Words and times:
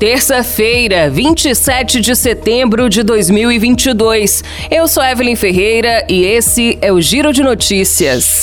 Terça-feira, 0.00 1.10
27 1.10 2.00
de 2.00 2.16
setembro 2.16 2.88
de 2.88 3.02
2022. 3.02 4.42
Eu 4.70 4.88
sou 4.88 5.04
Evelyn 5.04 5.36
Ferreira 5.36 6.06
e 6.08 6.24
esse 6.24 6.78
é 6.80 6.90
o 6.90 6.98
Giro 7.02 7.34
de 7.34 7.42
Notícias. 7.42 8.40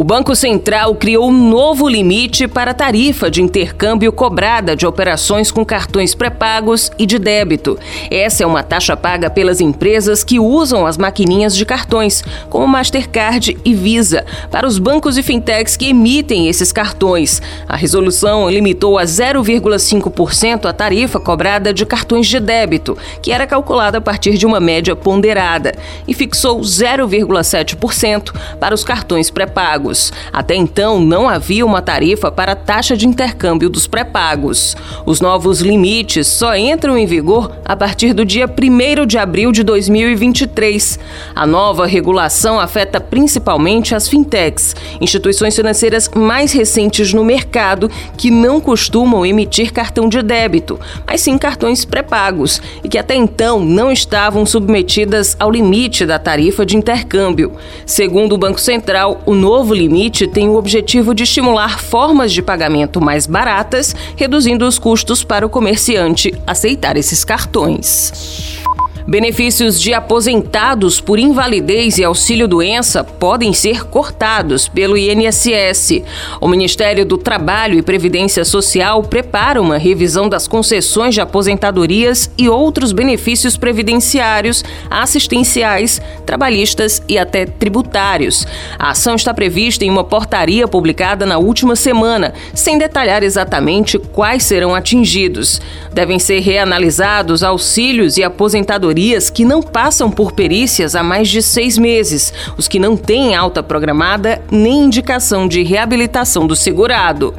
O 0.00 0.02
Banco 0.02 0.34
Central 0.34 0.94
criou 0.94 1.28
um 1.28 1.50
novo 1.50 1.86
limite 1.86 2.48
para 2.48 2.70
a 2.70 2.74
tarifa 2.74 3.30
de 3.30 3.42
intercâmbio 3.42 4.10
cobrada 4.10 4.74
de 4.74 4.86
operações 4.86 5.50
com 5.50 5.62
cartões 5.62 6.14
pré-pagos 6.14 6.90
e 6.98 7.04
de 7.04 7.18
débito. 7.18 7.78
Essa 8.10 8.42
é 8.42 8.46
uma 8.46 8.62
taxa 8.62 8.96
paga 8.96 9.28
pelas 9.28 9.60
empresas 9.60 10.24
que 10.24 10.40
usam 10.40 10.86
as 10.86 10.96
maquininhas 10.96 11.54
de 11.54 11.66
cartões, 11.66 12.24
como 12.48 12.66
Mastercard 12.66 13.58
e 13.62 13.74
Visa, 13.74 14.24
para 14.50 14.66
os 14.66 14.78
bancos 14.78 15.18
e 15.18 15.22
fintechs 15.22 15.76
que 15.76 15.90
emitem 15.90 16.48
esses 16.48 16.72
cartões. 16.72 17.42
A 17.68 17.76
resolução 17.76 18.48
limitou 18.48 18.96
a 18.96 19.04
0,5% 19.04 20.64
a 20.64 20.72
tarifa 20.72 21.20
cobrada 21.20 21.74
de 21.74 21.84
cartões 21.84 22.26
de 22.26 22.40
débito, 22.40 22.96
que 23.20 23.32
era 23.32 23.46
calculada 23.46 23.98
a 23.98 24.00
partir 24.00 24.38
de 24.38 24.46
uma 24.46 24.60
média 24.60 24.96
ponderada, 24.96 25.74
e 26.08 26.14
fixou 26.14 26.58
0,7% 26.60 28.34
para 28.58 28.74
os 28.74 28.82
cartões 28.82 29.28
pré-pagos 29.28 29.89
pré-pagos. 29.90 30.12
Até 30.32 30.54
então, 30.54 31.00
não 31.00 31.28
havia 31.28 31.66
uma 31.66 31.82
tarifa 31.82 32.30
para 32.30 32.52
a 32.52 32.56
taxa 32.56 32.96
de 32.96 33.06
intercâmbio 33.06 33.68
dos 33.68 33.86
pré-pagos. 33.86 34.76
Os 35.04 35.20
novos 35.20 35.60
limites 35.60 36.26
só 36.26 36.56
entram 36.56 36.96
em 36.96 37.06
vigor 37.06 37.50
a 37.64 37.76
partir 37.76 38.12
do 38.12 38.24
dia 38.24 38.46
1 38.46 39.06
de 39.06 39.18
abril 39.18 39.52
de 39.52 39.62
2023. 39.62 40.98
A 41.34 41.46
nova 41.46 41.86
regulação 41.86 42.58
afeta 42.58 43.00
principalmente 43.00 43.94
as 43.94 44.08
fintechs, 44.08 44.74
instituições 45.00 45.56
financeiras 45.56 46.08
mais 46.14 46.52
recentes 46.52 47.12
no 47.12 47.24
mercado 47.24 47.90
que 48.16 48.30
não 48.30 48.60
costumam 48.60 49.26
emitir 49.26 49.72
cartão 49.72 50.08
de 50.08 50.22
débito, 50.22 50.78
mas 51.06 51.20
sim 51.20 51.36
cartões 51.36 51.84
pré-pagos 51.84 52.60
e 52.84 52.88
que 52.88 52.98
até 52.98 53.14
então 53.14 53.60
não 53.60 53.90
estavam 53.90 54.46
submetidas 54.46 55.36
ao 55.38 55.50
limite 55.50 56.06
da 56.06 56.18
tarifa 56.18 56.64
de 56.64 56.76
intercâmbio. 56.76 57.52
Segundo 57.84 58.34
o 58.34 58.38
Banco 58.38 58.60
Central, 58.60 59.22
o 59.26 59.34
novo 59.34 59.69
novo 59.70 59.74
limite 59.74 60.26
tem 60.26 60.48
o 60.48 60.56
objetivo 60.56 61.14
de 61.14 61.22
estimular 61.22 61.78
formas 61.78 62.32
de 62.32 62.42
pagamento 62.42 63.00
mais 63.00 63.26
baratas, 63.26 63.94
reduzindo 64.16 64.66
os 64.66 64.78
custos 64.78 65.22
para 65.22 65.46
o 65.46 65.50
comerciante 65.50 66.34
aceitar 66.46 66.96
esses 66.96 67.24
cartões. 67.24 68.60
Benefícios 69.06 69.80
de 69.80 69.94
aposentados 69.94 71.00
por 71.00 71.18
invalidez 71.18 71.96
e 71.96 72.04
auxílio-doença 72.04 73.02
podem 73.02 73.52
ser 73.52 73.84
cortados 73.84 74.68
pelo 74.68 74.96
INSS. 74.96 76.02
O 76.40 76.46
Ministério 76.46 77.04
do 77.06 77.16
Trabalho 77.16 77.78
e 77.78 77.82
Previdência 77.82 78.44
Social 78.44 79.02
prepara 79.02 79.60
uma 79.60 79.78
revisão 79.78 80.28
das 80.28 80.46
concessões 80.46 81.14
de 81.14 81.20
aposentadorias 81.20 82.30
e 82.36 82.48
outros 82.48 82.92
benefícios 82.92 83.56
previdenciários, 83.56 84.62
assistenciais, 84.90 86.00
trabalhistas 86.26 87.02
e 87.08 87.18
até 87.18 87.46
tributários. 87.46 88.46
A 88.78 88.90
ação 88.90 89.14
está 89.14 89.32
prevista 89.32 89.84
em 89.84 89.90
uma 89.90 90.04
portaria 90.04 90.68
publicada 90.68 91.24
na 91.24 91.38
última 91.38 91.74
semana, 91.74 92.34
sem 92.54 92.76
detalhar 92.76 93.22
exatamente 93.22 93.98
quais 93.98 94.42
serão 94.42 94.74
atingidos. 94.74 95.60
Devem 95.92 96.18
ser 96.18 96.40
reanalisados 96.40 97.42
auxílios 97.42 98.18
e 98.18 98.22
aposentadorias 98.22 98.89
que 99.30 99.44
não 99.44 99.62
passam 99.62 100.10
por 100.10 100.32
perícias 100.32 100.94
há 100.94 101.02
mais 101.02 101.28
de 101.28 101.42
seis 101.42 101.78
meses, 101.78 102.32
os 102.56 102.66
que 102.66 102.78
não 102.78 102.96
têm 102.96 103.34
alta 103.34 103.62
programada 103.62 104.42
nem 104.50 104.84
indicação 104.84 105.46
de 105.46 105.62
reabilitação 105.62 106.46
do 106.46 106.56
segurado. 106.56 107.34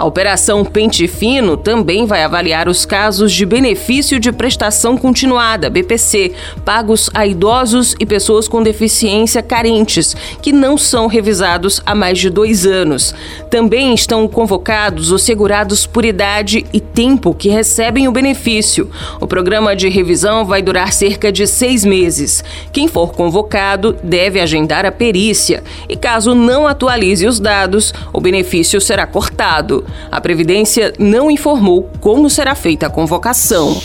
A 0.00 0.04
Operação 0.04 0.64
Pente 0.64 1.06
Fino 1.06 1.58
também 1.58 2.06
vai 2.06 2.24
avaliar 2.24 2.70
os 2.70 2.86
casos 2.86 3.30
de 3.30 3.44
benefício 3.44 4.18
de 4.18 4.32
prestação 4.32 4.96
continuada, 4.96 5.68
BPC, 5.68 6.32
pagos 6.64 7.10
a 7.12 7.26
idosos 7.26 7.94
e 8.00 8.06
pessoas 8.06 8.48
com 8.48 8.62
deficiência 8.62 9.42
carentes, 9.42 10.16
que 10.40 10.54
não 10.54 10.78
são 10.78 11.06
revisados 11.06 11.82
há 11.84 11.94
mais 11.94 12.18
de 12.18 12.30
dois 12.30 12.64
anos. 12.64 13.14
Também 13.50 13.92
estão 13.92 14.26
convocados 14.26 15.10
os 15.12 15.22
segurados 15.22 15.84
por 15.84 16.02
idade 16.06 16.64
e 16.72 16.80
tempo 16.80 17.34
que 17.34 17.50
recebem 17.50 18.08
o 18.08 18.12
benefício. 18.12 18.88
O 19.20 19.26
programa 19.26 19.76
de 19.76 19.90
revisão 19.90 20.46
vai 20.46 20.62
durar 20.62 20.94
cerca 20.94 21.30
de 21.30 21.46
seis 21.46 21.84
meses. 21.84 22.42
Quem 22.72 22.88
for 22.88 23.12
convocado 23.12 23.94
deve 24.02 24.40
agendar 24.40 24.86
a 24.86 24.92
perícia 24.92 25.62
e, 25.86 25.94
caso 25.94 26.34
não 26.34 26.66
atualize 26.66 27.26
os 27.26 27.38
dados, 27.38 27.92
o 28.14 28.18
benefício 28.18 28.80
será 28.80 29.06
cortado. 29.06 29.84
A 30.10 30.20
Previdência 30.20 30.92
não 30.98 31.30
informou 31.30 31.90
como 32.00 32.28
será 32.28 32.54
feita 32.54 32.86
a 32.86 32.90
convocação. 32.90 33.80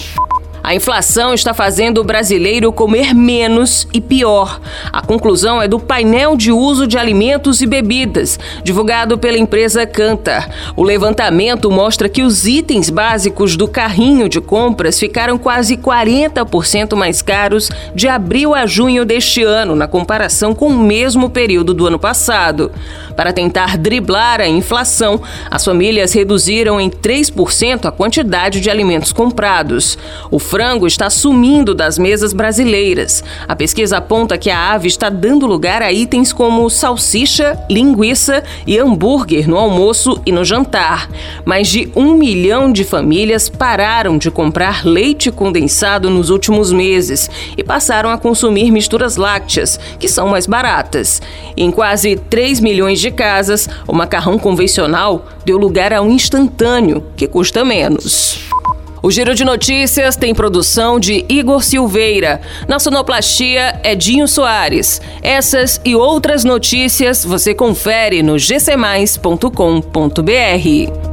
A 0.65 0.73
inflação 0.73 1.31
está 1.31 1.53
fazendo 1.53 2.01
o 2.01 2.03
brasileiro 2.03 2.73
comer 2.73 3.13
menos 3.13 3.87
e 3.93 4.01
pior. 4.01 4.59
A 4.91 4.99
conclusão 4.99 5.61
é 5.61 5.67
do 5.67 5.79
painel 5.79 6.35
de 6.35 6.51
uso 6.51 6.87
de 6.87 6.97
alimentos 6.97 7.61
e 7.61 7.67
bebidas, 7.67 8.39
divulgado 8.63 9.15
pela 9.15 9.37
empresa 9.37 9.85
Cantar. 9.85 10.49
O 10.75 10.81
levantamento 10.81 11.69
mostra 11.69 12.09
que 12.09 12.23
os 12.23 12.47
itens 12.47 12.89
básicos 12.89 13.55
do 13.55 13.67
carrinho 13.67 14.27
de 14.27 14.41
compras 14.41 14.99
ficaram 14.99 15.37
quase 15.37 15.77
40% 15.77 16.95
mais 16.95 17.21
caros 17.21 17.69
de 17.93 18.07
abril 18.07 18.55
a 18.55 18.65
junho 18.65 19.05
deste 19.05 19.43
ano, 19.43 19.75
na 19.75 19.87
comparação 19.87 20.55
com 20.55 20.69
o 20.69 20.79
mesmo 20.79 21.29
período 21.29 21.75
do 21.75 21.85
ano 21.85 21.99
passado. 21.99 22.71
Para 23.15 23.31
tentar 23.31 23.77
driblar 23.77 24.41
a 24.41 24.47
inflação, 24.47 25.21
as 25.49 25.63
famílias 25.63 26.11
reduziram 26.11 26.81
em 26.81 26.89
3% 26.89 27.85
a 27.85 27.91
quantidade 27.91 28.59
de 28.59 28.69
alimentos 28.71 29.13
comprados. 29.13 29.95
O 30.31 30.39
frango 30.55 30.87
está 30.87 31.09
sumindo 31.09 31.75
das 31.75 31.97
mesas 31.97 32.31
brasileiras. 32.31 33.21
A 33.45 33.53
pesquisa 33.57 33.97
aponta 33.97 34.37
que 34.37 34.49
a 34.49 34.71
ave 34.71 34.87
está 34.87 35.09
dando 35.09 35.45
lugar 35.45 35.81
a 35.81 35.91
itens 35.91 36.31
como 36.31 36.69
salsicha, 36.69 37.59
linguiça 37.69 38.41
e 38.65 38.79
hambúrguer 38.79 39.49
no 39.49 39.57
almoço 39.57 40.17
e 40.25 40.31
no 40.31 40.45
jantar. 40.45 41.09
Mais 41.43 41.67
de 41.67 41.91
um 41.93 42.13
milhão 42.13 42.71
de 42.71 42.85
famílias 42.85 43.49
pararam 43.49 44.17
de 44.17 44.31
comprar 44.31 44.85
leite 44.85 45.29
condensado 45.29 46.09
nos 46.09 46.29
últimos 46.29 46.71
meses 46.71 47.29
e 47.57 47.61
passaram 47.61 48.09
a 48.09 48.17
consumir 48.17 48.71
misturas 48.71 49.17
lácteas, 49.17 49.77
que 49.99 50.07
são 50.07 50.29
mais 50.29 50.47
baratas. 50.47 51.21
Em 51.57 51.69
quase 51.69 52.15
3 52.15 52.61
milhões 52.61 53.01
de 53.01 53.11
casas, 53.11 53.67
o 53.85 53.91
macarrão 53.91 54.39
convencional 54.39 55.27
deu 55.43 55.57
lugar 55.57 55.91
a 55.91 56.01
um 56.01 56.11
instantâneo, 56.11 57.03
que 57.17 57.27
custa 57.27 57.65
menos. 57.65 58.39
O 59.05 59.11
Giro 59.11 59.35
de 59.35 59.45
Notícias 59.45 60.15
tem 60.15 60.33
produção 60.33 60.99
de 60.99 61.23
Igor 61.29 61.63
Silveira. 61.63 62.41
Na 62.67 62.79
sonoplastia 62.79 63.79
é 63.83 63.93
Dinho 63.93 64.27
Soares. 64.27 64.99
Essas 65.21 65.79
e 65.85 65.95
outras 65.95 66.43
notícias 66.43 67.23
você 67.23 67.53
confere 67.53 68.23
no 68.23 68.35
gcmais.com.br. 68.39 71.04